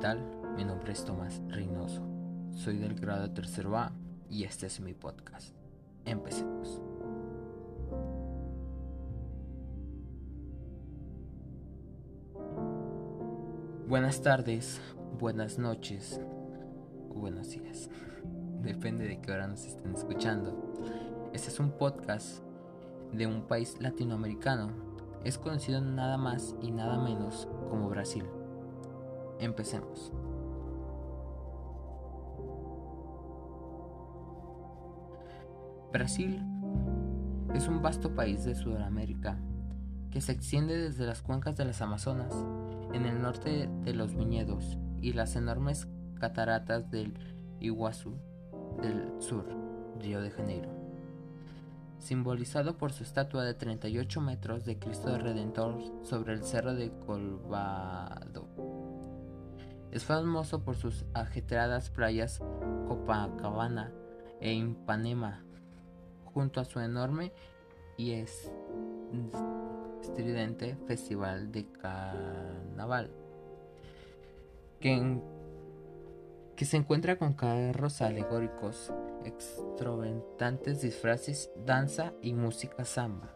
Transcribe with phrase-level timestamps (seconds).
[0.00, 0.18] tal?
[0.56, 2.02] Mi nombre es Tomás Reynoso.
[2.52, 3.92] Soy del grado tercero A
[4.30, 5.54] y este es mi podcast.
[6.06, 6.80] Empecemos.
[13.86, 14.80] Buenas tardes,
[15.18, 16.20] buenas noches
[17.14, 17.90] buenos días.
[18.62, 20.72] Depende de qué hora nos estén escuchando.
[21.34, 22.42] Este es un podcast
[23.12, 24.70] de un país latinoamericano.
[25.24, 28.24] Es conocido nada más y nada menos como Brasil.
[29.40, 30.12] Empecemos.
[35.92, 36.40] Brasil
[37.54, 39.40] es un vasto país de Sudamérica
[40.10, 42.34] que se extiende desde las cuencas de las Amazonas,
[42.92, 47.14] en el norte de los viñedos y las enormes cataratas del
[47.60, 48.18] Iguazú
[48.82, 49.46] del sur,
[50.00, 50.70] Río de Janeiro,
[51.98, 58.69] simbolizado por su estatua de 38 metros de Cristo Redentor sobre el cerro de Colvado.
[59.92, 62.40] Es famoso por sus ajetreadas playas
[62.86, 63.92] Copacabana
[64.40, 65.42] e Ipanema,
[66.32, 67.32] junto a su enorme
[67.96, 68.12] y
[70.00, 73.10] estridente festival de carnaval,
[74.78, 75.20] que,
[76.54, 78.92] que se encuentra con carros alegóricos,
[79.24, 83.34] extrovertantes disfraces, danza y música samba.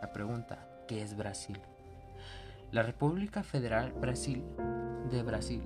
[0.00, 1.60] La pregunta, ¿qué es Brasil?
[2.72, 4.42] La República Federal Brasil
[5.10, 5.62] de Brasil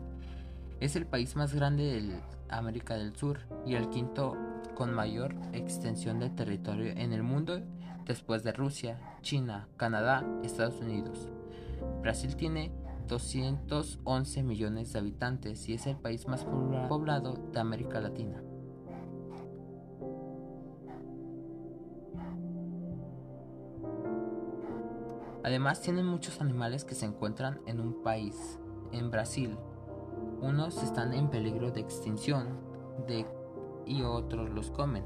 [0.80, 4.36] es el país más grande de América del Sur y el quinto
[4.74, 7.62] con mayor extensión de territorio en el mundo
[8.04, 11.30] después de Rusia, China, Canadá, Estados Unidos.
[12.02, 12.70] Brasil tiene
[13.08, 18.42] 211 millones de habitantes y es el país más poblado de América Latina.
[25.44, 28.58] Además tienen muchos animales que se encuentran en un país,
[28.94, 29.58] en Brasil.
[30.40, 32.58] Unos están en peligro de extinción
[33.06, 33.26] de,
[33.86, 35.04] y otros los comen.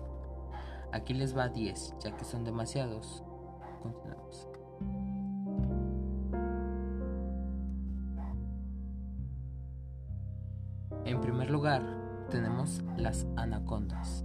[0.92, 3.22] Aquí les va 10, ya que son demasiados.
[3.82, 4.48] Continuamos.
[11.04, 11.82] En primer lugar,
[12.30, 14.24] tenemos las anacondas.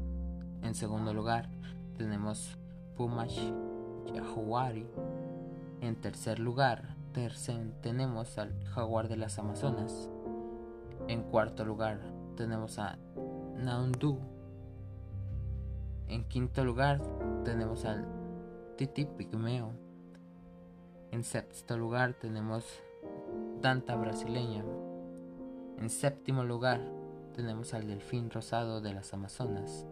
[0.61, 1.49] En segundo lugar,
[1.97, 2.57] tenemos
[2.95, 3.33] Pumas
[4.13, 4.87] Yahuari.
[5.81, 6.92] En tercer lugar,
[7.81, 10.09] tenemos al jaguar de las Amazonas.
[11.07, 11.99] En cuarto lugar,
[12.35, 12.97] tenemos a
[13.55, 14.17] Naundu.
[16.07, 17.01] En quinto lugar,
[17.43, 18.07] tenemos al
[18.77, 19.73] Titi Pigmeo.
[21.11, 22.65] En sexto lugar, tenemos
[23.61, 24.65] Tanta brasileña.
[25.77, 26.81] En séptimo lugar,
[27.35, 29.85] tenemos al delfín rosado de las Amazonas.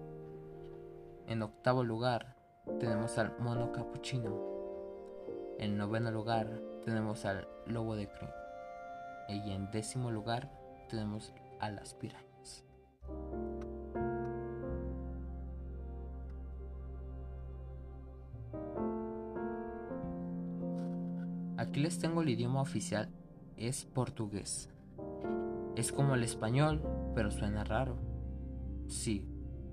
[1.27, 2.35] En octavo lugar,
[2.79, 4.38] tenemos al mono capuchino.
[5.59, 8.30] En noveno lugar tenemos al lobo de Crin.
[9.30, 10.52] Y en décimo lugar
[10.90, 12.64] tenemos a las pirañas.
[21.58, 23.09] Aquí les tengo el idioma oficial,
[23.56, 24.69] es portugués.
[25.75, 26.81] Es como el español,
[27.16, 27.96] pero suena raro.
[28.88, 29.25] Sí,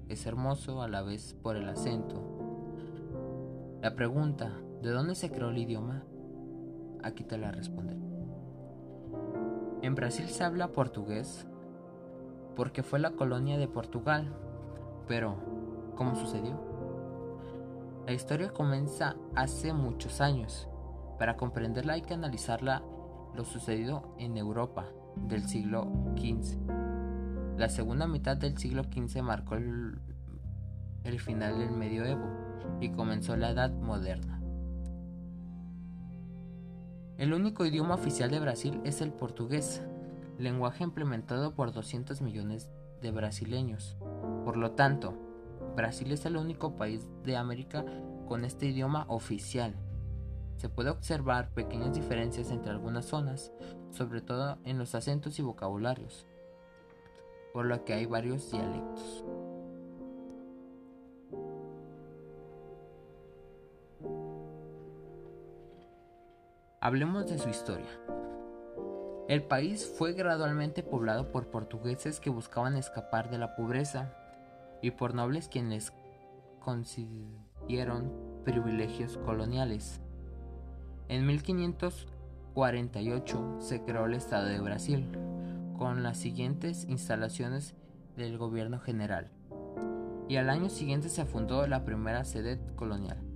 [0.08, 2.22] es hermoso a la vez por el acento.
[3.80, 4.52] La pregunta,
[4.82, 6.04] ¿De dónde se creó el idioma?
[7.08, 7.98] Aquí te la responderé.
[9.80, 11.46] En Brasil se habla portugués
[12.54, 14.34] porque fue la colonia de Portugal.
[15.06, 16.60] Pero, ¿cómo sucedió?
[18.06, 20.68] La historia comienza hace muchos años.
[21.18, 22.82] Para comprenderla hay que analizarla
[23.34, 24.86] lo sucedido en Europa
[25.16, 26.58] del siglo XV.
[27.56, 29.98] La segunda mitad del siglo XV marcó el,
[31.04, 32.26] el final del medioevo
[32.80, 34.37] y comenzó la edad moderna.
[37.18, 39.82] El único idioma oficial de Brasil es el portugués,
[40.38, 42.70] lenguaje implementado por 200 millones
[43.02, 43.96] de brasileños.
[44.44, 45.14] Por lo tanto,
[45.74, 47.84] Brasil es el único país de América
[48.28, 49.74] con este idioma oficial.
[50.58, 53.50] Se puede observar pequeñas diferencias entre algunas zonas,
[53.90, 56.24] sobre todo en los acentos y vocabularios,
[57.52, 59.24] por lo que hay varios dialectos.
[66.88, 67.90] Hablemos de su historia.
[69.28, 74.14] El país fue gradualmente poblado por portugueses que buscaban escapar de la pobreza
[74.80, 75.92] y por nobles quienes
[76.60, 78.10] consiguieron
[78.42, 80.00] privilegios coloniales.
[81.08, 85.10] En 1548 se creó el Estado de Brasil,
[85.76, 87.74] con las siguientes instalaciones
[88.16, 89.28] del gobierno general,
[90.26, 93.27] y al año siguiente se fundó la primera sede colonial.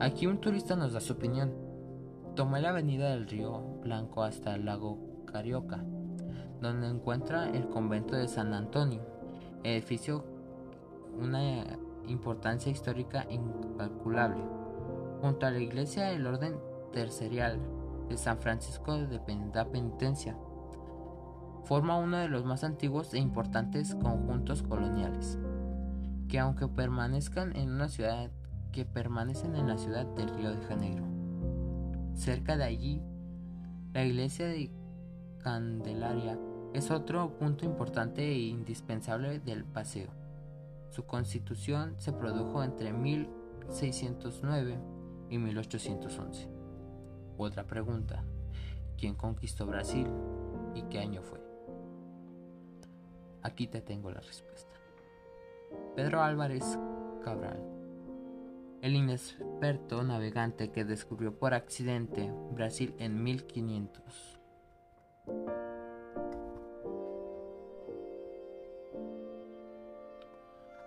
[0.00, 1.52] Aquí un turista nos da su opinión.
[2.34, 5.84] Tomó la avenida del Río Blanco hasta el lago Carioca,
[6.58, 9.02] donde encuentra el convento de San Antonio,
[9.62, 10.24] edificio
[11.18, 11.66] una
[12.06, 14.42] importancia histórica incalculable,
[15.20, 16.56] junto a la iglesia del orden
[16.94, 17.58] tercerial
[18.08, 19.20] de San Francisco de
[19.54, 20.34] la Penitencia.
[21.64, 25.38] Forma uno de los más antiguos e importantes conjuntos coloniales,
[26.26, 28.30] que aunque permanezcan en una ciudad
[28.70, 31.04] que permanecen en la ciudad del Río de Janeiro.
[32.14, 33.02] Cerca de allí,
[33.92, 34.70] la iglesia de
[35.38, 36.38] Candelaria
[36.74, 40.10] es otro punto importante e indispensable del paseo.
[40.90, 44.78] Su constitución se produjo entre 1609
[45.30, 46.48] y 1811.
[47.38, 48.22] Otra pregunta,
[48.98, 50.06] ¿quién conquistó Brasil
[50.74, 51.40] y qué año fue?
[53.42, 54.74] Aquí te tengo la respuesta.
[55.96, 56.78] Pedro Álvarez
[57.24, 57.79] Cabral,
[58.82, 64.38] el inexperto navegante que descubrió por accidente Brasil en 1500.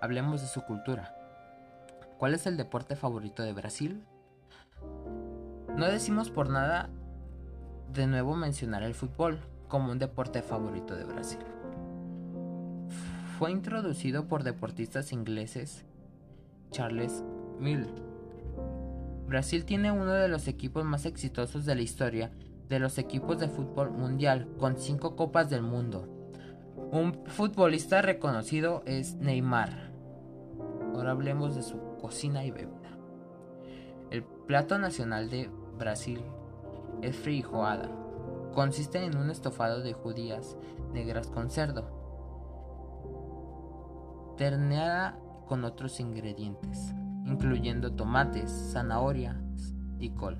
[0.01, 1.15] Hablemos de su cultura.
[2.17, 4.03] ¿Cuál es el deporte favorito de Brasil?
[5.75, 6.89] No decimos por nada
[7.93, 11.39] de nuevo mencionar el fútbol como un deporte favorito de Brasil.
[13.37, 15.85] Fue introducido por deportistas ingleses
[16.71, 17.23] Charles
[19.27, 22.31] Brasil tiene uno de los equipos más exitosos de la historia
[22.69, 26.07] de los equipos de fútbol mundial, con cinco copas del mundo.
[26.91, 29.91] Un futbolista reconocido es Neymar.
[30.93, 32.97] Ahora hablemos de su cocina y bebida.
[34.11, 36.21] El plato nacional de Brasil
[37.01, 37.89] es feijoada.
[38.53, 40.57] Consiste en un estofado de judías
[40.93, 41.89] negras con cerdo,
[44.37, 45.17] terneada
[45.47, 46.93] con otros ingredientes,
[47.25, 49.35] incluyendo tomates, zanahorias
[49.99, 50.37] y col.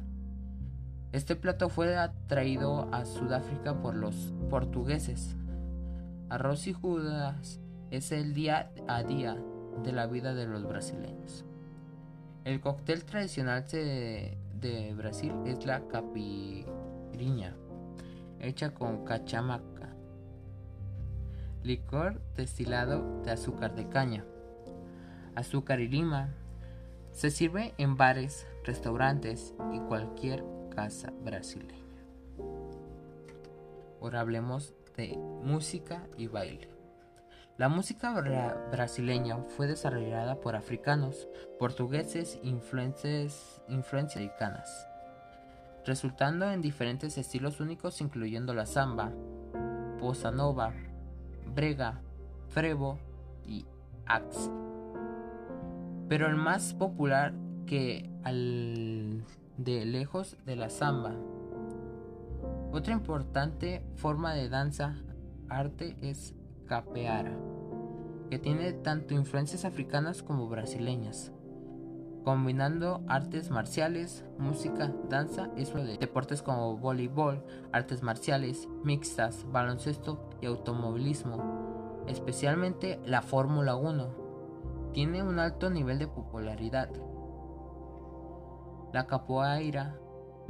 [1.12, 5.36] Este plato fue atraído a Sudáfrica por los portugueses.
[6.30, 7.60] Arroz y judas
[7.92, 9.38] es el día a día
[9.84, 11.46] de la vida de los brasileños.
[12.46, 17.56] El cóctel tradicional de, Brasil es la capiriña,
[18.40, 19.94] hecha con cachamaca,
[21.64, 24.26] licor destilado de azúcar de caña,
[25.36, 26.34] azúcar y lima.
[27.14, 30.44] Se sirve en bares, restaurantes y cualquier
[30.76, 31.78] casa brasileña.
[34.02, 36.70] Ahora hablemos de música y baile.
[37.58, 38.12] La música
[38.72, 41.30] brasileña fue desarrollada por africanos,
[41.60, 44.88] portugueses e influencias americanas,
[45.86, 49.12] resultando en diferentes estilos únicos incluyendo la samba,
[50.00, 50.74] bossa nova,
[51.54, 52.02] brega,
[52.50, 52.98] frevo
[53.46, 53.68] y
[54.08, 54.50] axe.
[56.14, 57.34] Pero el más popular
[57.66, 59.24] que al
[59.58, 61.16] de lejos de la samba.
[62.72, 64.94] Otra importante forma de danza
[65.50, 66.36] arte es
[66.68, 67.36] capeara,
[68.30, 71.32] que tiene tanto influencias africanas como brasileñas,
[72.24, 80.46] combinando artes marciales, música, danza y de deportes como voleibol, artes marciales, mixtas, baloncesto y
[80.46, 84.23] automovilismo, especialmente la Fórmula 1.
[84.94, 86.88] Tiene un alto nivel de popularidad.
[88.94, 89.98] La capoeira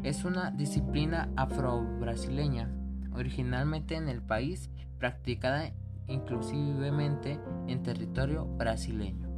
[0.04, 2.70] es una disciplina afro-brasileña,
[3.14, 4.70] originalmente en el país,
[5.00, 5.72] practicada
[6.08, 9.30] inclusivemente en territorio brasileño.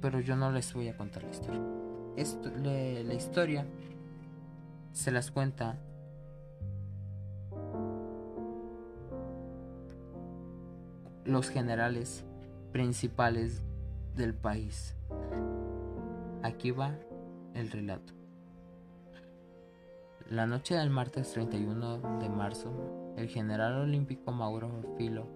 [0.00, 1.60] Pero yo no les voy a contar la historia.
[3.04, 3.66] la historia
[4.92, 5.78] se las cuenta
[11.26, 12.24] los generales
[12.72, 13.62] principales
[14.14, 14.94] del país.
[16.42, 16.94] Aquí va
[17.54, 18.12] el relato.
[20.30, 25.26] La noche del martes 31 de marzo, el general olímpico Mauro Filo,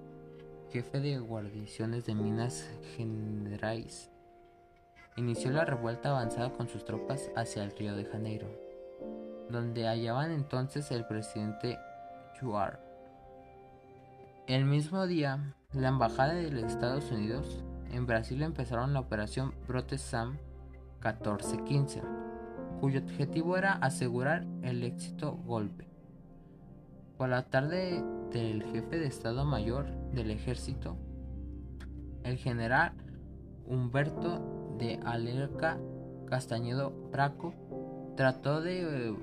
[0.72, 4.10] jefe de guarniciones de Minas Gerais,
[5.16, 8.48] inició la revuelta avanzada con sus tropas hacia el río de Janeiro,
[9.48, 11.78] donde hallaban entonces el presidente
[12.40, 12.80] Juar.
[14.46, 17.62] El mismo día, la embajada de los Estados Unidos
[17.92, 20.38] en Brasil empezaron la operación Brote Sam
[21.02, 22.02] 1415,
[22.80, 25.86] cuyo objetivo era asegurar el éxito golpe.
[27.16, 30.96] Por la tarde del jefe de Estado Mayor del Ejército,
[32.24, 32.92] el general
[33.66, 35.78] Humberto de Alerca
[36.26, 37.54] Castañedo Braco
[38.16, 39.16] trató de eh,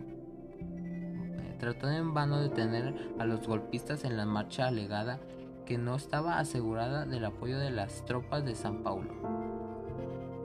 [1.59, 5.19] trató en vano detener a los golpistas en la marcha alegada
[5.67, 9.11] que no estaba asegurada del apoyo de las tropas de San Paulo.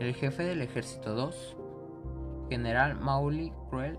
[0.01, 1.57] El jefe del ejército 2,
[2.51, 3.99] general Mauli Cruel,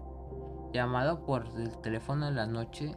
[0.73, 2.93] llamado por el teléfono en la noche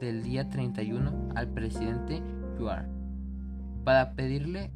[0.00, 2.22] del día 31 al presidente
[2.58, 2.86] Yuar
[3.84, 4.70] para pedirle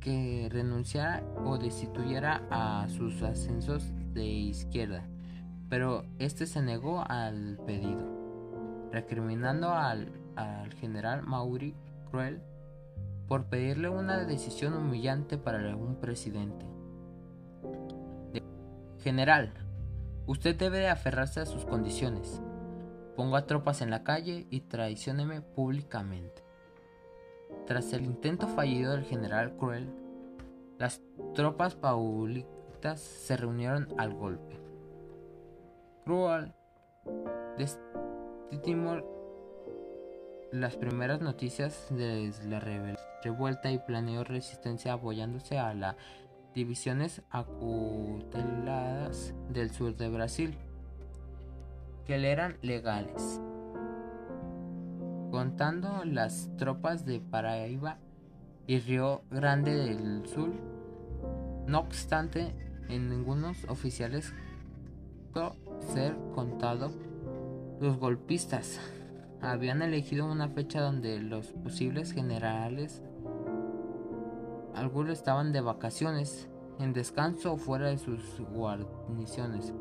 [0.00, 5.04] que renunciara o destituyera a sus ascensos de izquierda,
[5.70, 11.74] pero este se negó al pedido, recriminando al, al general Mauri
[13.28, 16.64] por pedirle una decisión humillante para un presidente.
[19.02, 19.52] General,
[20.26, 22.40] usted debe de aferrarse a sus condiciones.
[23.16, 26.44] Ponga tropas en la calle y traicióneme públicamente.
[27.66, 29.90] Tras el intento fallido del general Cruel,
[30.78, 31.00] las
[31.34, 34.60] tropas paulitas se reunieron al golpe.
[36.04, 36.52] Cruel
[37.56, 39.15] destimó
[40.52, 42.60] las primeras noticias de la
[43.22, 45.96] revuelta y planeó resistencia apoyándose a las
[46.54, 50.56] divisiones acuteladas del sur de Brasil,
[52.06, 53.40] que le eran legales.
[55.30, 57.98] Contando las tropas de Paraíba
[58.66, 60.50] y Río Grande del Sur,
[61.66, 62.54] no obstante,
[62.88, 64.32] en ningunos oficiales
[65.92, 66.90] ser contado
[67.80, 68.80] los golpistas
[69.40, 73.02] habían elegido una fecha donde los posibles generales,
[74.74, 79.72] algunos estaban de vacaciones, en descanso o fuera de sus guarniciones,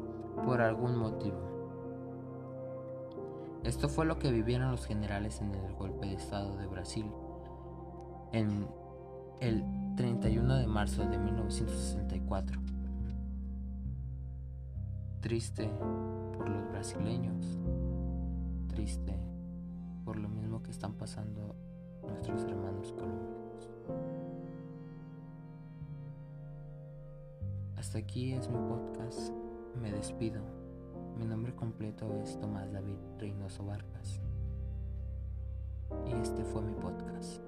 [0.46, 1.56] por algún motivo.
[3.64, 7.06] Esto fue lo que vivieron los generales en el golpe de Estado de Brasil
[8.32, 8.68] en
[9.40, 9.64] el
[9.96, 12.62] 31 de marzo de 1964.
[15.22, 15.68] Triste
[16.38, 17.58] por los brasileños,
[18.68, 19.35] triste
[20.06, 21.56] por lo mismo que están pasando
[22.04, 23.70] nuestros hermanos colombianos.
[27.76, 29.34] Hasta aquí es mi podcast.
[29.82, 30.42] Me despido.
[31.18, 34.22] Mi nombre completo es Tomás David Reynoso Vargas.
[36.08, 37.42] Y este fue mi podcast.